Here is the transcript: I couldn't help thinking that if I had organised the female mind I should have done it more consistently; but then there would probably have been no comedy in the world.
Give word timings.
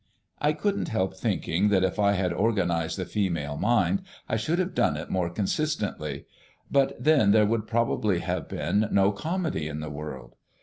I 0.39 0.53
couldn't 0.53 0.87
help 0.87 1.15
thinking 1.15 1.69
that 1.69 1.83
if 1.83 1.99
I 1.99 2.13
had 2.13 2.33
organised 2.33 2.97
the 2.97 3.05
female 3.05 3.55
mind 3.55 4.01
I 4.27 4.35
should 4.35 4.57
have 4.57 4.73
done 4.73 4.97
it 4.97 5.11
more 5.11 5.29
consistently; 5.29 6.25
but 6.71 6.95
then 6.99 7.29
there 7.29 7.45
would 7.45 7.67
probably 7.67 8.17
have 8.17 8.47
been 8.49 8.87
no 8.91 9.11
comedy 9.11 9.67
in 9.67 9.79
the 9.79 9.91
world. 9.91 10.33